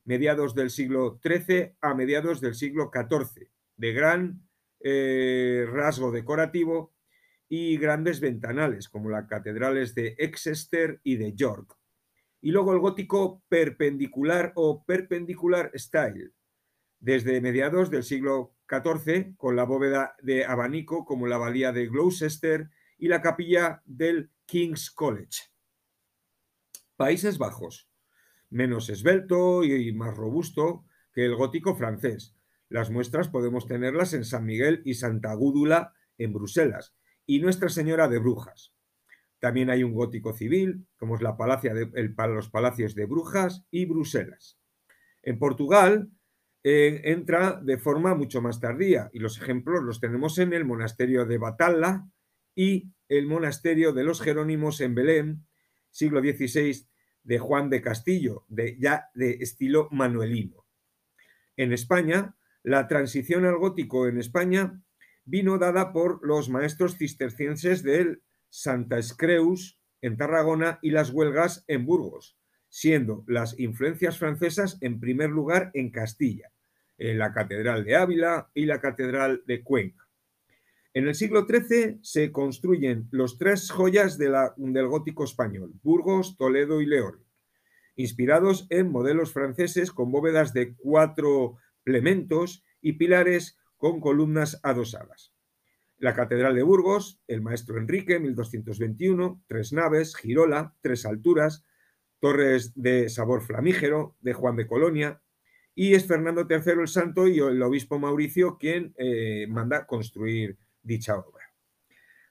mediados 0.06 0.56
del 0.56 0.70
siglo 0.70 1.20
XIII 1.22 1.76
a 1.82 1.94
mediados 1.94 2.40
del 2.40 2.56
siglo 2.56 2.92
XIV, 2.94 3.50
de 3.76 3.94
gran 3.94 4.48
eh, 4.80 5.66
rasgo 5.70 6.12
decorativo 6.12 6.94
y 7.50 7.78
grandes 7.78 8.20
ventanales, 8.20 8.88
como 8.88 9.10
las 9.10 9.28
catedrales 9.28 9.96
de 9.96 10.16
Exeter 10.18 11.02
y 11.04 11.18
de 11.18 11.34
York. 11.34 11.76
Y 12.42 12.52
luego 12.52 12.74
el 12.74 12.80
gótico 12.80 13.44
perpendicular 13.50 14.54
o 14.56 14.84
perpendicular 14.86 15.72
style, 15.76 16.32
desde 17.00 17.42
mediados 17.42 17.90
del 17.90 18.04
siglo 18.04 18.55
XIV, 18.70 19.36
con 19.38 19.56
la 19.56 19.64
bóveda 19.64 20.16
de 20.22 20.46
abanico 20.46 21.06
como 21.06 21.28
la 21.28 21.36
abadía 21.36 21.72
de 21.72 21.88
Gloucester 21.88 22.70
y 22.98 23.08
la 23.08 23.22
capilla 23.22 23.82
del 23.86 24.32
King's 24.46 24.92
College. 24.92 25.42
Países 26.96 27.38
Bajos, 27.38 27.90
menos 28.50 28.90
esbelto 28.90 29.64
y 29.64 29.92
más 29.94 30.16
robusto 30.16 30.86
que 31.14 31.26
el 31.26 31.36
gótico 31.36 31.76
francés. 31.76 32.36
Las 32.70 32.90
muestras 32.90 33.30
podemos 33.30 33.68
tenerlas 33.68 34.14
en 34.14 34.26
San 34.26 34.46
Miguel 34.46 34.82
y 34.86 34.96
Santa 34.96 35.34
Gúdula 35.34 35.94
en 36.18 36.34
Bruselas 36.34 36.96
y 37.26 37.40
Nuestra 37.40 37.70
Señora 37.70 38.08
de 38.08 38.20
Brujas. 38.20 38.74
También 39.40 39.70
hay 39.70 39.84
un 39.84 39.94
gótico 39.94 40.34
civil, 40.34 40.88
como 40.98 41.16
es 41.16 41.22
la 41.22 41.38
palacia 41.38 41.74
de, 41.74 42.14
los 42.30 42.50
palacios 42.50 42.96
de 42.96 43.06
Brujas 43.06 43.66
y 43.70 43.86
Bruselas. 43.86 44.58
En 45.22 45.38
Portugal 45.38 46.10
entra 46.68 47.60
de 47.62 47.78
forma 47.78 48.16
mucho 48.16 48.42
más 48.42 48.60
tardía 48.60 49.12
y 49.14 49.20
los 49.20 49.40
ejemplos 49.40 49.84
los 49.84 50.00
tenemos 50.00 50.40
en 50.40 50.52
el 50.52 50.66
monasterio 50.66 51.26
de 51.26 51.38
Batalla 51.38 52.08
y 52.56 52.92
el 53.08 53.28
monasterio 53.28 53.94
de 53.94 54.04
los 54.04 54.20
Jerónimos 54.20 54.82
en 54.82 54.96
Belén, 54.96 55.46
siglo 55.92 56.22
XVI, 56.22 56.88
de 57.22 57.38
Juan 57.38 57.70
de 57.70 57.84
Castillo, 57.84 58.46
de, 58.48 58.78
ya 58.80 59.12
de 59.14 59.34
estilo 59.42 59.90
manuelino. 59.92 60.66
En 61.56 61.72
España, 61.72 62.36
la 62.64 62.88
transición 62.88 63.46
al 63.46 63.58
gótico 63.58 64.08
en 64.08 64.18
España 64.18 64.82
vino 65.24 65.60
dada 65.60 65.94
por 65.94 66.26
los 66.26 66.50
maestros 66.50 66.98
cistercienses 66.98 67.84
del 67.84 68.24
Santa 68.50 68.98
Escreus 68.98 69.80
en 70.02 70.18
Tarragona 70.18 70.80
y 70.82 70.90
las 70.90 71.12
huelgas 71.12 71.64
en 71.68 71.86
Burgos, 71.86 72.40
siendo 72.70 73.24
las 73.28 73.60
influencias 73.60 74.18
francesas 74.18 74.80
en 74.82 75.00
primer 75.00 75.30
lugar 75.30 75.70
en 75.76 75.92
Castilla 75.92 76.55
en 76.98 77.20
la 77.20 77.34
Catedral 77.34 77.84
de 77.84 77.96
Ávila 77.96 78.50
y 78.54 78.66
la 78.66 78.80
Catedral 78.80 79.44
de 79.46 79.64
Cuenca. 79.64 80.08
En 80.94 81.08
el 81.08 81.16
siglo 81.16 81.46
XIII 81.46 82.00
se 82.02 82.32
construyen 82.32 83.10
los 83.12 83.38
tres 83.38 83.70
joyas 83.70 84.18
del 84.18 84.88
gótico 84.88 85.26
español, 85.26 85.74
Burgos, 85.84 86.38
Toledo 86.38 86.80
y 86.80 86.86
León, 86.86 87.22
inspirados 87.98 88.66
en 88.70 88.92
modelos 88.92 89.34
franceses 89.34 89.92
con 89.92 90.12
bóvedas 90.12 90.54
de 90.54 90.74
cuatro 90.76 91.58
plementos 91.84 92.64
y 92.82 92.94
pilares 92.94 93.58
con 93.78 94.00
columnas 94.00 94.60
adosadas. 94.64 95.34
La 95.98 96.14
Catedral 96.14 96.56
de 96.56 96.64
Burgos, 96.64 97.22
el 97.28 97.42
maestro 97.42 97.78
Enrique, 97.78 98.20
1221, 98.20 99.44
tres 99.48 99.74
naves, 99.74 100.16
girola, 100.16 100.76
tres 100.82 101.06
alturas, 101.06 101.66
torres 102.20 102.72
de 102.76 103.10
sabor 103.10 103.42
flamígero 103.42 104.16
de 104.22 104.34
Juan 104.34 104.56
de 104.56 104.68
Colonia, 104.68 105.22
y 105.76 105.94
es 105.94 106.08
Fernando 106.08 106.48
III 106.50 106.82
el 106.82 106.88
Santo 106.88 107.28
y 107.28 107.40
el 107.40 107.62
obispo 107.62 108.00
Mauricio 108.00 108.58
quien 108.58 108.94
eh, 108.98 109.46
manda 109.50 109.86
construir 109.86 110.58
dicha 110.82 111.18
obra. 111.18 111.44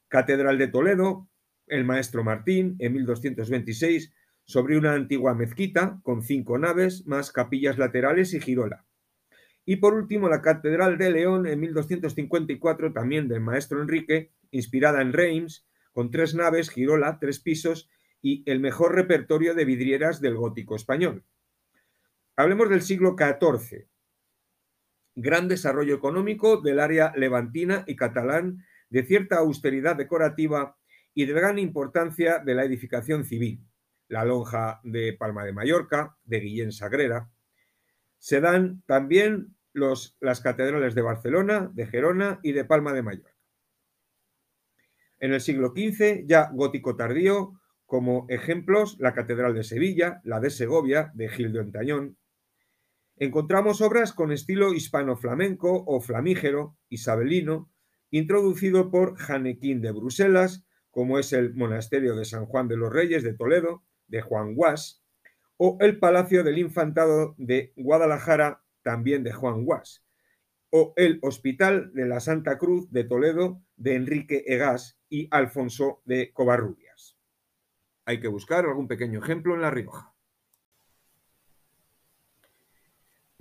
Catedral 0.09 0.57
de 0.57 0.69
Toledo, 0.69 1.29
el 1.67 1.85
maestro 1.85 2.25
Martín, 2.25 2.77
en 2.79 2.95
1226, 2.95 4.13
sobre 4.45 4.79
una 4.79 4.95
antigua 4.95 5.35
mezquita 5.35 6.01
con 6.03 6.23
cinco 6.23 6.59
naves, 6.59 7.07
más 7.07 7.33
capillas 7.33 7.79
laterales 7.79 8.33
y 8.33 8.41
girola. 8.41 8.87
Y 9.67 9.77
por 9.77 9.95
último, 9.95 10.29
la 10.29 10.43
Catedral 10.43 10.99
de 10.99 11.11
León, 11.11 11.47
en 11.47 11.61
1254, 11.61 12.93
también 12.93 13.29
del 13.29 13.41
maestro 13.41 13.81
Enrique, 13.81 14.31
inspirada 14.51 15.01
en 15.01 15.13
Reims, 15.13 15.67
con 15.93 16.11
tres 16.11 16.35
naves, 16.35 16.71
girola, 16.71 17.19
tres 17.19 17.41
pisos 17.41 17.89
y 18.21 18.43
el 18.51 18.61
mejor 18.61 18.95
repertorio 18.95 19.55
de 19.55 19.65
vidrieras 19.65 20.21
del 20.21 20.37
gótico 20.37 20.77
español. 20.77 21.25
Hablemos 22.37 22.69
del 22.69 22.83
siglo 22.83 23.15
XIV. 23.17 23.87
Gran 25.15 25.47
desarrollo 25.47 25.95
económico 25.95 26.61
del 26.61 26.81
área 26.81 27.13
levantina 27.15 27.85
y 27.87 27.95
catalán, 27.95 28.65
de 28.91 29.05
cierta 29.05 29.37
austeridad 29.37 29.95
decorativa 29.95 30.77
y 31.15 31.27
de 31.27 31.33
gran 31.33 31.61
importancia 31.61 32.41
de 32.41 32.55
la 32.55 32.65
edificación 32.65 33.25
civil. 33.25 33.65
La 34.09 34.25
lonja 34.25 34.81
de 34.83 35.13
Palma 35.13 35.45
de 35.45 35.53
Mallorca, 35.53 36.17
de 36.25 36.41
Guillén 36.41 36.73
Sagrera. 36.73 37.31
Se 38.19 38.41
dan 38.41 38.83
también 38.87 39.55
las 39.73 40.41
catedrales 40.43 40.97
de 40.97 41.03
Barcelona, 41.03 41.71
de 41.73 41.87
Gerona 41.87 42.41
y 42.43 42.51
de 42.51 42.65
Palma 42.65 42.93
de 42.93 43.03
Mallorca. 43.03 43.33
En 45.21 45.33
el 45.33 45.41
siglo 45.41 45.69
XV, 45.69 46.27
ya 46.27 46.51
gótico 46.53 46.97
tardío, 46.97 47.61
como 47.87 48.27
ejemplos, 48.29 48.97
la 48.99 49.15
Catedral 49.15 49.55
de 49.55 49.63
Sevilla, 49.63 50.21
la 50.25 50.41
de 50.41 50.51
Segovia, 50.51 51.13
de 51.15 51.29
Gildo 51.29 51.61
Entañón. 51.61 52.17
Encontramos 53.17 53.81
obras 53.81 54.13
con 54.13 54.33
estilo 54.33 54.75
hispano-flamenco 54.75 55.85
o 55.87 56.01
flamígero, 56.01 56.77
isabelino, 56.89 57.71
introducido 58.11 58.91
por 58.91 59.17
Janequín 59.17 59.81
de 59.81 59.93
Bruselas, 59.93 60.67
como 60.91 61.19
es 61.19 61.33
el 61.33 61.55
Monasterio 61.55 62.17
de 62.17 62.25
San 62.25 62.47
Juan 62.47 62.67
de 62.67 62.77
los 62.77 62.93
Reyes 62.93 63.23
de 63.23 63.35
Toledo, 63.35 63.85
de 64.09 64.21
Juan 64.21 64.55
Guas, 64.55 65.05
o 65.57 65.77
el 65.81 65.99
Palacio 66.01 66.43
del 66.43 66.59
Infantado 66.59 67.35
de 67.39 67.73
Guadalajara, 67.77 68.65
también 68.83 69.23
de 69.23 69.33
Juan 69.33 69.65
Guas, 69.65 70.05
o 70.71 70.93
el 70.97 71.21
Hospital 71.23 71.93
de 71.95 72.07
la 72.07 72.19
Santa 72.19 72.59
Cruz 72.59 72.91
de 72.91 73.05
Toledo 73.05 73.63
de 73.77 73.95
Enrique 73.95 74.43
Egas 74.47 74.99
y 75.09 75.29
Alfonso 75.31 76.03
de 76.05 76.33
Covarrubias. 76.33 77.17
Hay 78.07 78.21
que 78.21 78.29
buscar 78.29 78.67
algún 78.67 78.89
pequeño 78.89 79.21
ejemplo 79.21 79.55
en 79.55 79.63
La 79.63 79.71
Rioja. 79.71 80.14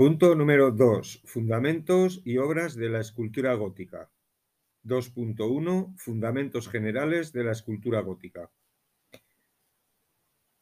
Punto 0.06 0.36
número 0.36 0.70
2. 0.72 1.22
Fundamentos 1.24 2.22
y 2.26 2.38
obras 2.38 2.76
de 2.76 2.90
la 2.90 3.00
escultura 3.00 3.54
gótica. 3.54 4.12
2.1. 4.84 5.98
Fundamentos 5.98 6.68
generales 6.68 7.32
de 7.32 7.46
la 7.46 7.54
escultura 7.54 8.02
gótica. 8.02 8.52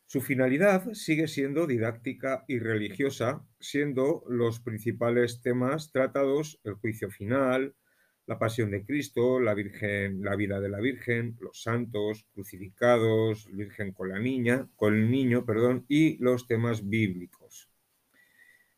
Su 0.05 0.21
finalidad 0.21 0.93
sigue 0.93 1.27
siendo 1.27 1.65
didáctica 1.65 2.45
y 2.47 2.59
religiosa, 2.59 3.43
siendo 3.59 4.23
los 4.27 4.59
principales 4.59 5.41
temas 5.41 5.91
tratados 5.91 6.59
el 6.63 6.75
juicio 6.75 7.09
final, 7.09 7.73
la 8.27 8.37
pasión 8.37 8.69
de 8.69 8.85
Cristo, 8.85 9.39
la 9.39 9.55
Virgen, 9.55 10.21
la 10.23 10.35
vida 10.35 10.59
de 10.59 10.69
la 10.69 10.79
Virgen, 10.79 11.35
los 11.39 11.63
santos, 11.63 12.27
crucificados, 12.35 13.47
Virgen 13.51 13.91
con 13.91 14.09
la 14.09 14.19
niña, 14.19 14.69
con 14.75 14.93
el 14.93 15.09
niño, 15.09 15.47
perdón, 15.47 15.87
y 15.87 16.19
los 16.19 16.45
temas 16.45 16.87
bíblicos. 16.87 17.70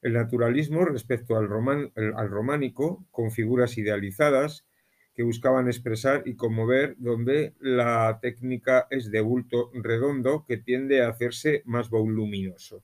El 0.03 0.11
naturalismo 0.11 0.83
respecto 0.83 1.37
al, 1.37 1.47
románico, 1.47 3.07
con 3.09 3.31
figuras 3.31 3.77
idealizadas, 3.77 4.65
que 5.15 5.23
buscaban 5.23 5.67
expresar 5.67 6.23
y 6.25 6.35
conmover, 6.35 6.95
donde 6.97 7.53
la 7.61 8.19
técnica 8.21 8.85
es 8.89 9.11
de 9.11 9.21
bulto 9.21 9.71
redondo 9.73 10.43
que 10.45 10.57
tiende 10.57 11.01
a 11.01 11.07
hacerse 11.07 11.61
más 11.63 11.89
voluminoso. 11.89 12.83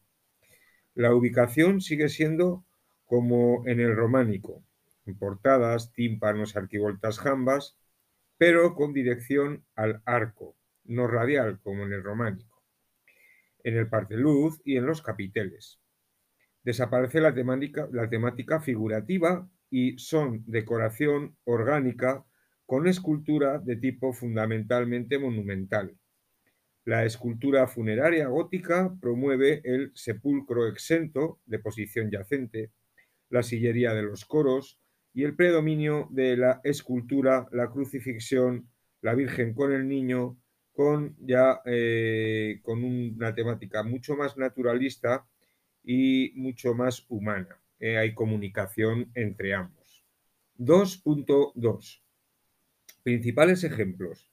La 0.96 1.14
ubicación 1.14 1.82
sigue 1.82 2.08
siendo 2.08 2.64
como 3.06 3.68
en 3.68 3.82
el 3.82 3.98
románico, 3.98 4.64
en 5.06 5.18
portadas, 5.18 5.92
tímpanos, 5.92 6.56
arquivoltas, 6.56 7.20
jambas, 7.20 7.76
pero 8.38 8.76
con 8.76 8.94
dirección 8.94 9.66
al 9.76 10.02
arco, 10.06 10.56
no 10.86 11.06
radial 11.06 11.60
como 11.60 11.84
en 11.84 11.92
el 11.92 12.02
románico, 12.02 12.64
en 13.66 13.76
el 13.76 13.90
parteluz 13.90 14.62
y 14.64 14.78
en 14.78 14.86
los 14.86 15.02
capiteles. 15.02 15.82
Desaparece 16.64 17.22
la 17.22 17.34
temática, 17.34 17.88
la 17.92 18.10
temática 18.10 18.60
figurativa 18.60 19.50
y 19.70 19.98
son 19.98 20.44
decoración 20.48 21.38
orgánica 21.44 22.26
con 22.66 22.88
escultura 22.88 23.60
de 23.60 23.78
tipo 23.78 24.14
fundamentalmente 24.14 25.18
monumental. 25.18 25.98
La 26.86 27.06
escultura 27.06 27.68
funeraria 27.68 28.28
gótica 28.28 28.96
promueve 29.02 29.62
el 29.64 29.92
sepulcro 29.94 30.68
exento 30.68 31.40
de 31.46 31.60
posición 31.60 32.10
yacente, 32.10 32.72
la 33.30 33.44
sillería 33.44 33.94
de 33.94 34.04
los 34.04 34.26
coros 34.26 34.80
y 35.14 35.24
el 35.24 35.36
predominio 35.36 36.08
de 36.12 36.38
la 36.38 36.62
escultura, 36.64 37.48
la 37.52 37.70
crucifixión, 37.70 38.70
la 39.02 39.14
Virgen 39.16 39.54
con 39.54 39.72
el 39.74 39.88
niño, 39.88 40.38
con 40.72 41.16
ya 41.20 41.62
eh, 41.66 42.60
con 42.64 42.84
una 42.84 43.36
temática 43.36 43.84
mucho 43.84 44.16
más 44.16 44.38
naturalista 44.38 45.26
y 45.92 46.34
mucho 46.36 46.76
más 46.76 47.08
humana. 47.10 47.60
Eh, 47.80 47.98
hay 47.98 48.14
comunicación 48.14 49.10
entre 49.16 49.56
ambos. 49.56 50.06
2.2. 50.60 52.04
Principales 53.02 53.64
ejemplos. 53.64 54.32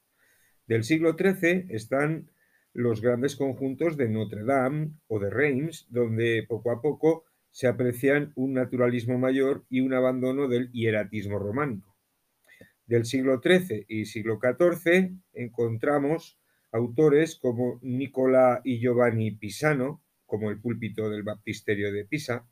Del 0.67 0.83
siglo 0.83 1.15
XIII 1.17 1.65
están 1.69 2.29
los 2.73 3.01
grandes 3.01 3.35
conjuntos 3.35 3.97
de 3.97 4.07
Notre 4.07 4.43
Dame 4.43 4.91
o 5.07 5.17
de 5.17 5.31
Reims, 5.31 5.87
donde 5.89 6.45
poco 6.47 6.69
a 6.69 6.79
poco 6.79 7.25
se 7.49 7.65
aprecian 7.65 8.33
un 8.35 8.53
naturalismo 8.53 9.17
mayor 9.17 9.65
y 9.67 9.79
un 9.79 9.95
abandono 9.95 10.47
del 10.47 10.71
hieratismo 10.71 11.39
románico. 11.39 11.97
Del 12.85 13.05
siglo 13.05 13.41
XIII 13.41 13.83
y 13.87 14.05
siglo 14.05 14.39
XIV 14.39 15.11
encontramos 15.33 16.39
autores 16.71 17.35
como 17.35 17.79
Nicola 17.81 18.61
y 18.63 18.77
Giovanni 18.77 19.31
Pisano, 19.31 20.03
como 20.27 20.51
el 20.51 20.59
púlpito 20.59 21.09
del 21.09 21.23
baptisterio 21.23 21.91
de 21.91 22.05
Pisa, 22.05 22.45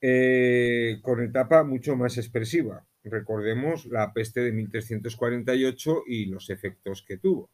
eh, 0.00 0.98
con 1.02 1.22
etapa 1.22 1.64
mucho 1.64 1.96
más 1.96 2.18
expresiva. 2.18 2.86
Recordemos 3.04 3.86
la 3.86 4.12
peste 4.12 4.40
de 4.40 4.52
1348 4.52 6.02
y 6.06 6.26
los 6.26 6.50
efectos 6.50 7.02
que 7.02 7.16
tuvo. 7.16 7.50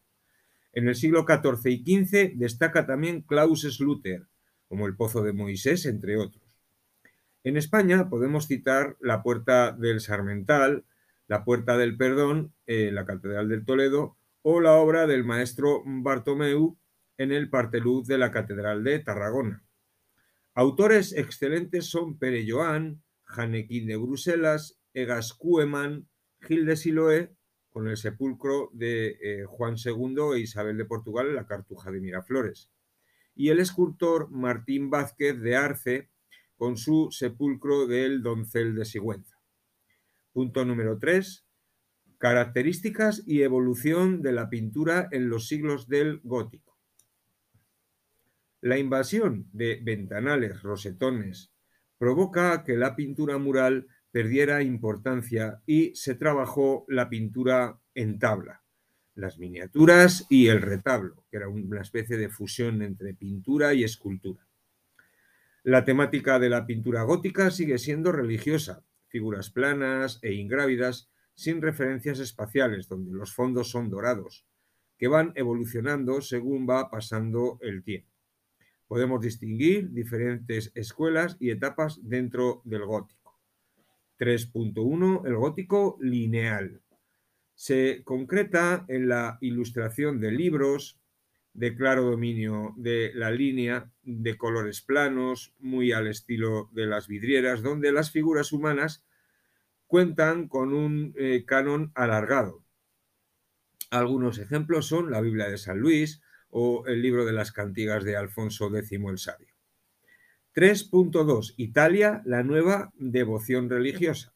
En 0.73 0.89
el 0.89 0.95
siglo 0.95 1.25
XIV 1.25 1.71
y 1.71 2.05
XV 2.05 2.33
destaca 2.35 2.85
también 2.85 3.21
Klaus 3.21 3.61
Sluter, 3.61 4.27
como 4.67 4.87
el 4.87 4.95
Pozo 4.95 5.23
de 5.23 5.31
Moisés, 5.31 5.85
entre 5.85 6.17
otros. 6.17 6.43
En 7.43 7.57
España 7.57 8.09
podemos 8.09 8.47
citar 8.47 8.97
la 8.99 9.23
Puerta 9.23 9.71
del 9.71 10.01
Sarmental, 10.01 10.83
la 11.27 11.45
Puerta 11.45 11.77
del 11.77 11.95
Perdón, 11.95 12.53
en 12.65 12.95
la 12.95 13.05
Catedral 13.05 13.47
del 13.47 13.63
Toledo, 13.63 14.17
o 14.41 14.61
la 14.61 14.73
obra 14.73 15.07
del 15.07 15.23
maestro 15.23 15.81
Bartomeu 15.85 16.77
en 17.17 17.31
el 17.31 17.49
Parteluz 17.49 18.07
de 18.07 18.17
la 18.17 18.31
Catedral 18.31 18.83
de 18.83 18.99
Tarragona. 18.99 19.63
Autores 20.53 21.13
excelentes 21.13 21.85
son 21.85 22.17
Pere 22.17 22.45
Joan, 22.47 23.03
Janequín 23.23 23.87
de 23.87 23.97
Bruselas, 23.97 24.79
Egas 24.93 25.33
Kueman, 25.33 26.07
Gil 26.39 26.65
de 26.65 26.77
Siloé, 26.77 27.35
con 27.71 27.89
el 27.89 27.97
sepulcro 27.97 28.69
de 28.71 29.17
eh, 29.21 29.43
Juan 29.45 29.75
II 29.83 30.33
e 30.33 30.39
Isabel 30.39 30.77
de 30.77 30.85
Portugal 30.85 31.27
en 31.27 31.35
la 31.35 31.45
Cartuja 31.45 31.91
de 31.91 31.99
Miraflores, 31.99 32.71
y 33.35 33.49
el 33.49 33.59
escultor 33.59 34.31
Martín 34.31 34.89
Vázquez 34.89 35.41
de 35.41 35.57
Arce, 35.57 36.09
con 36.55 36.77
su 36.77 37.09
sepulcro 37.11 37.85
del 37.85 38.23
doncel 38.23 38.75
de 38.75 38.85
Sigüenza. 38.85 39.41
Punto 40.31 40.63
número 40.63 40.97
3. 40.97 41.45
Características 42.17 43.23
y 43.25 43.41
evolución 43.41 44.21
de 44.21 44.31
la 44.31 44.49
pintura 44.49 45.09
en 45.11 45.27
los 45.27 45.49
siglos 45.49 45.89
del 45.89 46.21
gótico. 46.23 46.74
La 48.65 48.79
invasión 48.79 49.47
de 49.53 49.79
ventanales, 49.83 50.63
rosetones, 50.63 51.53
provoca 51.99 52.63
que 52.63 52.75
la 52.75 52.95
pintura 52.95 53.37
mural 53.37 53.85
perdiera 54.09 54.63
importancia 54.63 55.61
y 55.67 55.93
se 55.93 56.15
trabajó 56.15 56.83
la 56.87 57.07
pintura 57.07 57.79
en 57.93 58.17
tabla, 58.17 58.63
las 59.13 59.37
miniaturas 59.37 60.25
y 60.31 60.47
el 60.47 60.63
retablo, 60.63 61.27
que 61.29 61.37
era 61.37 61.47
una 61.47 61.79
especie 61.79 62.17
de 62.17 62.29
fusión 62.29 62.81
entre 62.81 63.13
pintura 63.13 63.75
y 63.75 63.83
escultura. 63.83 64.47
La 65.61 65.85
temática 65.85 66.39
de 66.39 66.49
la 66.49 66.65
pintura 66.65 67.03
gótica 67.03 67.51
sigue 67.51 67.77
siendo 67.77 68.11
religiosa, 68.11 68.83
figuras 69.09 69.51
planas 69.51 70.17
e 70.23 70.33
ingrávidas 70.33 71.11
sin 71.35 71.61
referencias 71.61 72.17
espaciales, 72.17 72.87
donde 72.89 73.11
los 73.11 73.31
fondos 73.31 73.69
son 73.69 73.91
dorados, 73.91 74.47
que 74.97 75.07
van 75.07 75.33
evolucionando 75.35 76.19
según 76.21 76.67
va 76.67 76.89
pasando 76.89 77.59
el 77.61 77.83
tiempo. 77.83 78.14
Podemos 78.87 79.21
distinguir 79.21 79.91
diferentes 79.91 80.71
escuelas 80.75 81.37
y 81.39 81.49
etapas 81.49 81.99
dentro 82.03 82.61
del 82.65 82.85
gótico. 82.85 83.39
3.1. 84.19 85.25
El 85.25 85.35
gótico 85.35 85.97
lineal. 85.99 86.81
Se 87.55 88.03
concreta 88.03 88.85
en 88.87 89.07
la 89.09 89.37
ilustración 89.41 90.19
de 90.19 90.31
libros, 90.31 90.99
de 91.53 91.73
claro 91.75 92.03
dominio 92.03 92.73
de 92.77 93.11
la 93.15 93.31
línea, 93.31 93.89
de 94.03 94.37
colores 94.37 94.81
planos, 94.81 95.53
muy 95.59 95.93
al 95.93 96.07
estilo 96.07 96.69
de 96.73 96.85
las 96.85 97.07
vidrieras, 97.07 97.63
donde 97.63 97.91
las 97.93 98.11
figuras 98.11 98.51
humanas 98.51 99.05
cuentan 99.87 100.47
con 100.49 100.73
un 100.73 101.13
eh, 101.17 101.45
canon 101.45 101.91
alargado. 101.95 102.63
Algunos 103.89 104.39
ejemplos 104.39 104.87
son 104.87 105.11
la 105.11 105.21
Biblia 105.21 105.47
de 105.47 105.57
San 105.57 105.79
Luis, 105.79 106.21
o 106.57 106.85
el 106.87 107.01
libro 107.01 107.25
de 107.25 107.33
las 107.33 107.51
cantigas 107.51 108.05
de 108.05 108.15
Alfonso 108.15 108.73
X 108.73 108.91
el 108.93 109.17
Sabio. 109.17 109.49
3.2. 110.55 111.53
Italia, 111.57 112.21
la 112.23 112.43
nueva 112.43 112.93
devoción 112.95 113.69
religiosa. 113.69 114.33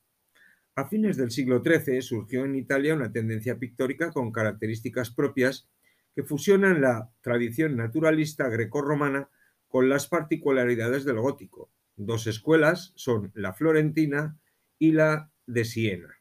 A 0.75 0.89
fines 0.89 1.15
del 1.15 1.31
siglo 1.31 1.63
XIII 1.63 2.01
surgió 2.01 2.43
en 2.43 2.57
Italia 2.57 2.93
una 2.93 3.13
tendencia 3.13 3.57
pictórica 3.57 4.11
con 4.11 4.33
características 4.33 5.11
propias 5.11 5.69
que 6.13 6.23
fusionan 6.23 6.81
la 6.81 7.09
tradición 7.21 7.77
naturalista 7.77 8.49
grecorromana 8.49 9.29
con 9.69 9.87
las 9.87 10.07
particularidades 10.07 11.05
del 11.05 11.19
gótico, 11.19 11.71
Dos 12.01 12.27
escuelas 12.27 12.93
son 12.95 13.29
la 13.35 13.51
florentina 13.51 14.37
y 14.77 14.93
la 14.93 15.31
de 15.47 15.65
Siena. 15.65 16.17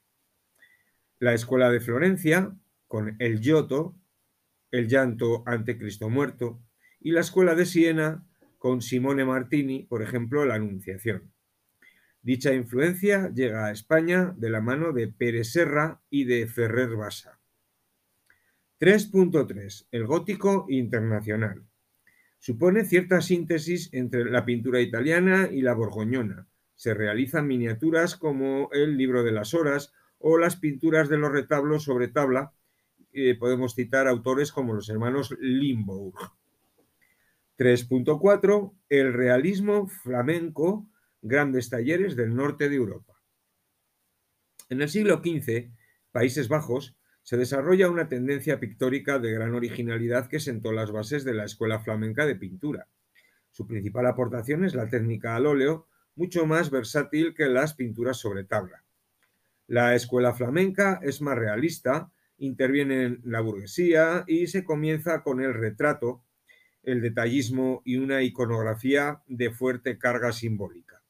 La 1.20 1.34
escuela 1.34 1.70
de 1.70 1.78
Florencia, 1.78 2.52
con 2.88 3.14
el 3.20 3.40
Giotto, 3.40 3.94
el 4.70 4.88
llanto 4.88 5.42
ante 5.46 5.78
Cristo 5.78 6.08
muerto, 6.08 6.60
y 7.00 7.12
la 7.12 7.20
escuela 7.20 7.54
de 7.54 7.66
Siena, 7.66 8.24
con 8.58 8.82
Simone 8.82 9.24
Martini, 9.24 9.84
por 9.84 10.02
ejemplo, 10.02 10.44
la 10.44 10.56
Anunciación. 10.56 11.32
Dicha 12.22 12.52
influencia 12.52 13.30
llega 13.32 13.66
a 13.66 13.70
España 13.70 14.34
de 14.36 14.50
la 14.50 14.60
mano 14.60 14.92
de 14.92 15.08
Pérez 15.08 15.52
Serra 15.52 16.02
y 16.10 16.24
de 16.24 16.46
Ferrer 16.46 16.96
Bassa. 16.96 17.38
3.3. 18.80 19.86
El 19.90 20.06
gótico 20.06 20.66
internacional. 20.68 21.64
Supone 22.38 22.84
cierta 22.84 23.20
síntesis 23.20 23.88
entre 23.92 24.24
la 24.30 24.44
pintura 24.44 24.80
italiana 24.80 25.48
y 25.50 25.62
la 25.62 25.74
borgoñona. 25.74 26.46
Se 26.76 26.94
realizan 26.94 27.48
miniaturas 27.48 28.16
como 28.16 28.68
el 28.72 28.96
Libro 28.96 29.24
de 29.24 29.32
las 29.32 29.54
Horas 29.54 29.92
o 30.18 30.38
las 30.38 30.56
pinturas 30.56 31.08
de 31.08 31.18
los 31.18 31.32
retablos 31.32 31.84
sobre 31.84 32.08
tabla. 32.08 32.52
Podemos 33.38 33.74
citar 33.74 34.06
autores 34.06 34.52
como 34.52 34.74
los 34.74 34.88
hermanos 34.88 35.34
Limbourg. 35.40 36.32
3.4. 37.58 38.72
El 38.88 39.12
realismo 39.12 39.88
flamenco, 39.88 40.86
grandes 41.22 41.70
talleres 41.70 42.14
del 42.14 42.34
norte 42.34 42.68
de 42.68 42.76
Europa. 42.76 43.20
En 44.68 44.82
el 44.82 44.88
siglo 44.88 45.22
XV, 45.24 45.70
Países 46.12 46.48
Bajos, 46.48 46.96
se 47.22 47.36
desarrolla 47.36 47.90
una 47.90 48.08
tendencia 48.08 48.60
pictórica 48.60 49.18
de 49.18 49.32
gran 49.32 49.54
originalidad 49.54 50.28
que 50.28 50.40
sentó 50.40 50.72
las 50.72 50.92
bases 50.92 51.24
de 51.24 51.34
la 51.34 51.44
escuela 51.44 51.80
flamenca 51.80 52.24
de 52.24 52.36
pintura. 52.36 52.88
Su 53.50 53.66
principal 53.66 54.06
aportación 54.06 54.64
es 54.64 54.74
la 54.74 54.88
técnica 54.88 55.34
al 55.34 55.46
óleo, 55.46 55.88
mucho 56.14 56.46
más 56.46 56.70
versátil 56.70 57.34
que 57.34 57.46
las 57.46 57.74
pinturas 57.74 58.16
sobre 58.18 58.44
tabla. 58.44 58.84
La 59.66 59.94
escuela 59.94 60.32
flamenca 60.32 61.00
es 61.02 61.20
más 61.20 61.36
realista, 61.36 62.10
interviene 62.38 63.04
en 63.04 63.20
la 63.24 63.40
burguesía 63.40 64.24
y 64.26 64.46
se 64.46 64.64
comienza 64.64 65.22
con 65.22 65.40
el 65.40 65.54
retrato, 65.54 66.24
el 66.82 67.02
detallismo 67.02 67.82
y 67.84 67.96
una 67.96 68.22
iconografía 68.22 69.22
de 69.26 69.50
fuerte 69.50 69.98
carga 69.98 70.32
simbólica. 70.32 71.02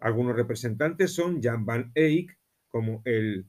Algunos 0.00 0.36
representantes 0.36 1.12
son 1.12 1.42
Jan 1.42 1.64
van 1.64 1.92
Eyck, 1.94 2.36
como 2.68 3.02
el 3.04 3.46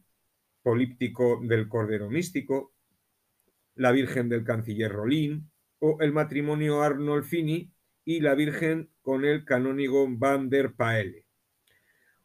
políptico 0.62 1.40
del 1.44 1.68
Cordero 1.68 2.10
Místico, 2.10 2.74
la 3.76 3.92
Virgen 3.92 4.30
del 4.30 4.44
Canciller 4.44 4.92
Rolín 4.92 5.50
o 5.80 5.98
el 6.02 6.12
matrimonio 6.12 6.82
Arnolfini 6.82 7.72
y 8.04 8.22
la 8.22 8.36
Virgen 8.36 8.90
con 9.02 9.26
el 9.26 9.46
canónigo 9.46 10.08
Van 10.10 10.50
der 10.50 10.74
Paele. 10.74 11.26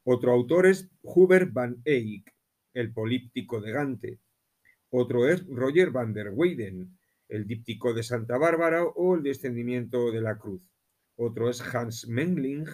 Otro 0.04 0.32
autor 0.32 0.66
es 0.66 0.90
Hubert 1.02 1.52
van 1.52 1.80
Eyck, 1.84 2.34
el 2.74 2.92
políptico 2.92 3.60
de 3.60 3.72
Gante. 3.72 4.18
Otro 4.94 5.26
es 5.26 5.46
Roger 5.46 5.90
van 5.90 6.12
der 6.12 6.34
Weyden, 6.34 6.98
el 7.28 7.46
díptico 7.46 7.94
de 7.94 8.02
Santa 8.02 8.36
Bárbara 8.36 8.84
o 8.84 9.14
el 9.14 9.22
descendimiento 9.22 10.12
de 10.12 10.20
la 10.20 10.36
cruz. 10.36 10.60
Otro 11.16 11.48
es 11.48 11.62
Hans 11.62 12.08
Mengling, 12.08 12.66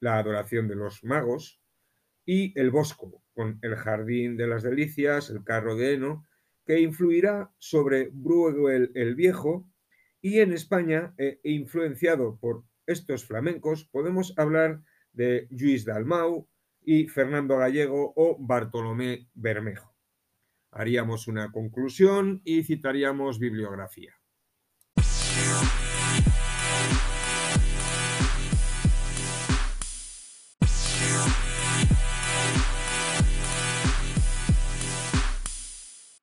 la 0.00 0.16
adoración 0.16 0.66
de 0.66 0.76
los 0.76 1.04
magos, 1.04 1.60
y 2.24 2.58
el 2.58 2.70
Bosco, 2.70 3.22
con 3.34 3.58
el 3.60 3.76
Jardín 3.76 4.38
de 4.38 4.46
las 4.46 4.62
Delicias, 4.62 5.28
el 5.28 5.44
carro 5.44 5.76
de 5.76 5.92
heno, 5.92 6.26
que 6.64 6.80
influirá 6.80 7.52
sobre 7.58 8.08
Bruegel 8.10 8.90
el 8.94 9.14
Viejo, 9.14 9.68
y 10.22 10.38
en 10.38 10.54
España, 10.54 11.12
e 11.18 11.38
influenciado 11.44 12.38
por 12.40 12.64
estos 12.86 13.26
flamencos, 13.26 13.84
podemos 13.84 14.32
hablar 14.38 14.80
de 15.12 15.48
Lluís 15.50 15.84
Dalmau 15.84 16.48
y 16.82 17.08
Fernando 17.08 17.58
Gallego 17.58 18.14
o 18.16 18.38
Bartolomé 18.40 19.28
Bermejo 19.34 19.91
haríamos 20.72 21.28
una 21.28 21.52
conclusión 21.52 22.40
y 22.44 22.64
citaríamos 22.64 23.38
bibliografía. 23.38 24.21